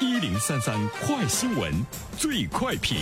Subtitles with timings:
[0.00, 1.72] 一零三三快新闻，
[2.16, 2.96] 最快评。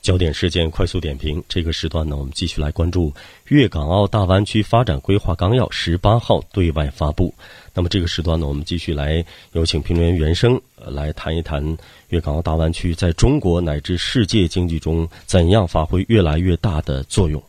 [0.00, 3.12] 焦点事件快速点评，这个时段呢，我们继续来关注
[3.48, 7.34] 粤港澳大湾区发展规划纲要十八号对外发布。
[7.72, 9.24] 那么这个时段呢，我们继续来
[9.54, 11.76] 有请评论员袁生来谈一谈
[12.10, 17.42] 粤港澳大湾区在中国乃至世界经济中怎样发挥越来越大的作用。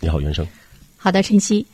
[0.00, 0.46] 你好，袁生。
[0.98, 1.66] 好的，晨曦。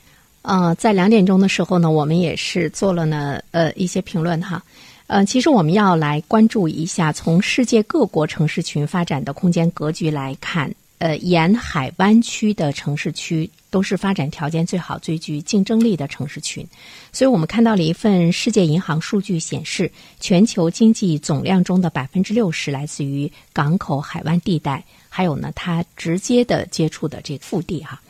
[0.43, 4.62] 呃，在两点钟的时候呢，我们也是做了呢呃一些评论哈。
[5.06, 16.66] 呃，其实我们要来关注一下，从世界各国城市群发展的空间格局来看，呃，沿海湾区的城市区都是发展条件最好、最具竞争力的城市群。
[17.12, 28.00] 所以我们看到了一份世界银行数据显示，全球经济总量中的百分之六十来自于港口、海湾地带，还有呢，它直接的接触的这个腹地哈。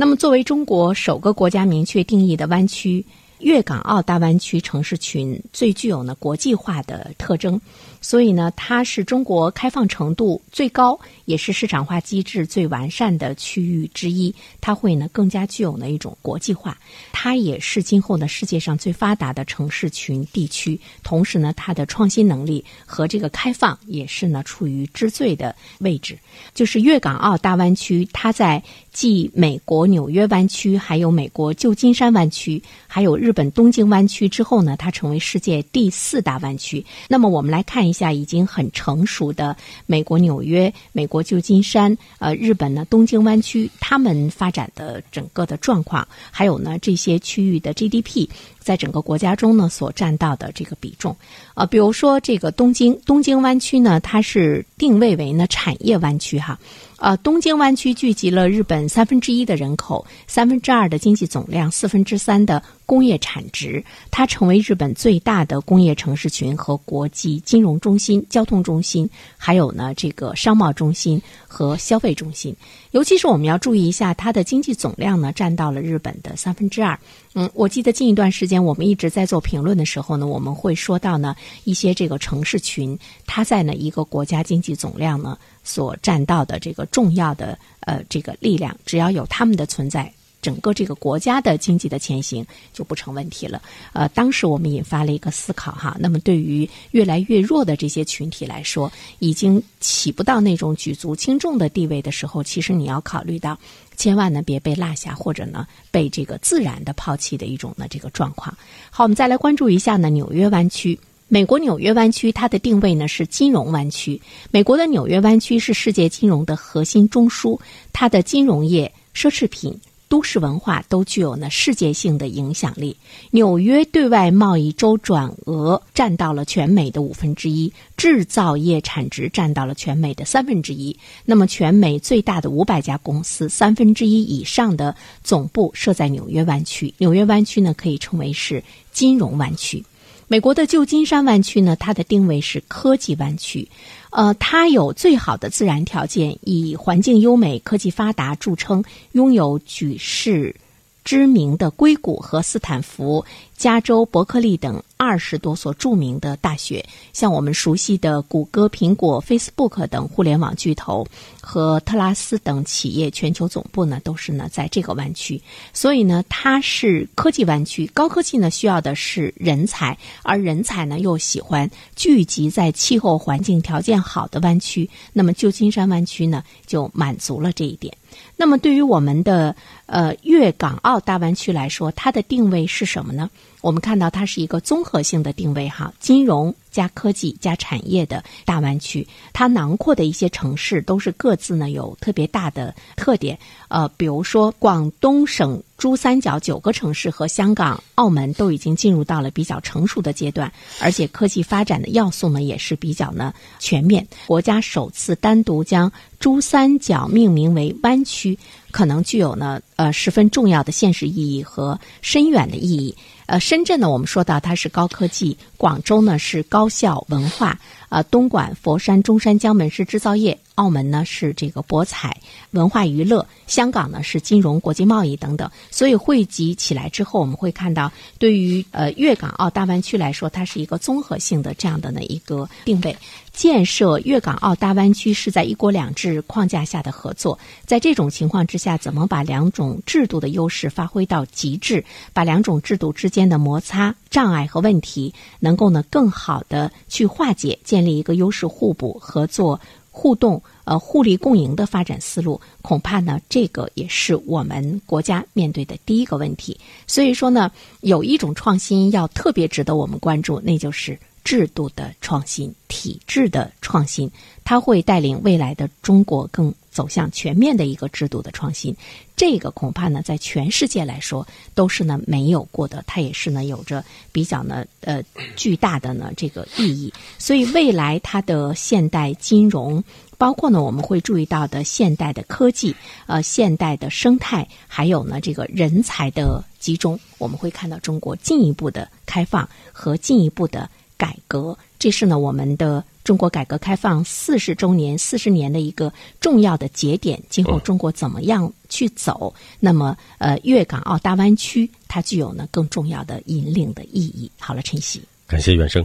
[0.00, 3.04] 那么，作为中国首个国家明确定义的湾区。
[3.40, 7.60] 粤港澳大湾区城市群最具有呢国际化的特征，
[8.00, 14.34] 所以呢，它是中国开放程度最高，也是市场化机制最完善的区域之一。
[14.60, 16.76] 它会呢更加具有呢一种国际化，
[17.10, 20.78] 它也是今后呢世界上最发达的城市群地区。
[21.02, 26.18] 同时呢，它的创新能力和这个开放也是呢处于之最的位置。
[26.52, 33.32] 就是粤港澳大湾区，它在继美国纽约湾区、还有美国旧金山湾区、还有日。
[33.38, 36.84] 本东京湾区之后呢，它成为世界第四大湾区。
[37.06, 48.28] 那么我们来看一下已经很成熟的美国纽约、美国旧金山、呃日本呢东京湾区，他们发展的整个的状况，还有呢这些区域的 GDP
[48.58, 51.16] 在整个国家中呢所占到的这个比重。
[51.54, 56.58] 呃，比如说这个东京东京湾区呢，它是定位为呢产业湾区哈。
[56.98, 63.82] 呃，东京湾区聚集了日本三分之一的人口，三分之二的经济总量，四分之三的工业产值。
[64.10, 72.52] 它成为日本最大的工业城市群和国际金融中心、交通中心，还有呢这个商贸中心和消费中心。
[72.90, 76.98] 尤其是我们要注意一下，它的经济总量呢占到了日本的三分之二。
[77.34, 85.38] 嗯，我记得近一段时间我们一直在做评论的时候呢，我们会说到呢一些这个城市群，它在呢一个国家经济总量呢。
[85.68, 93.60] 所占到的这个重要的呃这个力量，只要有他们的存在，整个这个国家的经济的前行就不成问题了。
[93.92, 103.58] 呃，当时我们引发了一个思考哈，那么对于越来越弱的这些群体来说，已经起不到那种举足轻重的地位的时候，其实你要考虑到，
[103.98, 108.56] 千万呢别被落下，或者呢被这个自然的抛弃的一种呢这个状况。
[108.90, 110.98] 好，我们再来关注一下呢纽约湾区。
[111.30, 114.18] 美国纽约湾区，它的定位呢是金融湾区。
[114.50, 117.60] 美国的纽约湾区是世界金融的核心中枢，
[117.92, 119.78] 它的金融业、奢侈品、
[120.08, 122.96] 都市文化都具有呢世界性的影响力。
[123.30, 130.96] 纽约对外贸易周转额占到了全美的五分之一，制造业产值占到了全美的三分之一。
[131.26, 136.94] 那么，全美最大的五百家公司，三分之一以上的总部设在纽约湾区。
[136.96, 139.84] 纽约湾区呢，可以称为是金融湾区。
[140.30, 143.66] 美国的旧金山湾区呢，它的定位是科技湾区，
[144.10, 150.54] 呃，它有最好的自然条件，以环境优美、科技发达著称，拥有举世
[151.02, 153.24] 知名的硅谷和斯坦福。
[153.58, 161.04] 加州伯克利等二十多所著名的大学，像我们熟悉的谷歌、苹果、Facebook 等互联网巨头
[161.40, 165.42] 和特拉斯等企业全球总部呢，都是呢在这个湾区。
[165.72, 167.84] 所以呢，它是科技湾区。
[167.88, 174.88] 高科技呢需要的是人才，而人才呢又喜欢聚集在气候环境条件好的湾区。
[175.12, 177.92] 那么旧金山湾区呢就满足了这一点。
[178.36, 179.54] 那么对于我们的
[179.86, 183.28] 呃粤港澳大湾区来说，它的定位是什么呢？
[183.60, 204.06] 我们看到它是一个综合性的定位，哈，金融加科技加产业的大湾区，它囊括的一些城市都是各自呢有特别大的特点，呃，比如说广东省珠三角九个城市和香港、澳门都已经进入到了比较成熟的阶段，而且科技发展的要素呢也是比较呢全面。
[204.28, 205.90] 国家首次单独将
[206.20, 208.38] 珠三角命名为湾区，
[208.70, 212.94] 可能具有呢呃十分重要的现实意义和深远的意义。
[213.28, 217.52] 呃，深圳呢，我们说到它是高科技；广州呢是高校文化；
[217.90, 222.20] 呃，东莞、佛山、中山、江门是制造业；澳门呢是这个博彩、
[222.50, 225.48] 文化娱乐，香港呢是金融、国际贸易等等。
[225.70, 232.96] 所以汇集起来之后，我们会看到，对于呃粤港澳大湾区来说，它是一个综合性的这样的呢一个定位。
[233.32, 249.60] 建设粤港澳大湾区是在一国两制框架下的合作，在这种情况之下，怎么把两种制度的优势发挥到极致，把两种制度之间的摩擦、障碍和问题，能够呢更好的去化解，建立一个优势互补、合作
[249.98, 256.56] 互动、呃互利共赢的发展思路，恐怕呢这个也是我们国家面对的第一个问题。
[256.86, 257.50] 所以说呢，
[257.80, 260.96] 有一种创新要特别值得我们关注，那就是。
[261.24, 264.10] 制度的创新、体制的创新，
[264.44, 268.72] 它会带领未来的中国更走向全面的一个制度的创新。
[269.16, 275.02] 这个恐怕呢，在全世界来说都是呢没有过的，它也是呢有着比较呢呃
[275.34, 276.92] 巨大的呢这个意义。
[277.18, 279.82] 所以未来它的现代金融，
[280.16, 282.72] 包括呢我们会注意到的现代的科技、
[283.08, 290.70] 呃现代的生态，还有呢这个人才的集中，我们会看到中国进一步的开放和进一步的。
[290.98, 295.90] 改革，这是呢我们的中国改革开放四十周年、四十年的一个
[296.20, 297.18] 重要的节点。
[297.30, 299.32] 今后中国怎么样去走？
[299.58, 304.30] 那么，呃，粤港澳大湾区它具有呢更重要的引领的意义。
[304.38, 305.82] 好了，晨曦，感谢袁生。